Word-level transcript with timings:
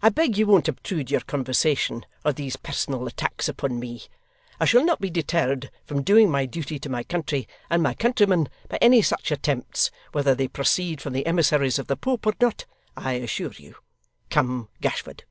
I 0.00 0.08
beg 0.08 0.38
you 0.38 0.46
won't 0.46 0.68
obtrude 0.68 1.10
your 1.10 1.20
conversation, 1.20 2.06
or 2.24 2.32
these 2.32 2.56
personal 2.56 3.06
attacks, 3.06 3.46
upon 3.46 3.78
me. 3.78 4.04
I 4.58 4.64
shall 4.64 4.82
not 4.82 5.02
be 5.02 5.10
deterred 5.10 5.70
from 5.84 6.02
doing 6.02 6.30
my 6.30 6.46
duty 6.46 6.78
to 6.78 6.88
my 6.88 7.02
country 7.02 7.46
and 7.68 7.82
my 7.82 7.92
countrymen, 7.92 8.48
by 8.70 8.78
any 8.80 9.02
such 9.02 9.30
attempts, 9.30 9.90
whether 10.12 10.34
they 10.34 10.48
proceed 10.48 11.02
from 11.02 11.14
emissaries 11.26 11.78
of 11.78 11.88
the 11.88 11.96
Pope 11.98 12.24
or 12.26 12.32
not, 12.40 12.64
I 12.96 13.12
assure 13.16 13.52
you. 13.52 13.74
Come, 14.30 14.70
Gashford! 14.80 15.24